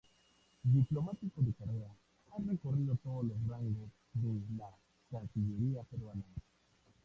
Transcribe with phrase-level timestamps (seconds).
[0.63, 1.93] Diplomático de carrera,
[2.31, 4.75] ha recorrido todos los rangos de la
[5.11, 6.23] Cancillería peruana.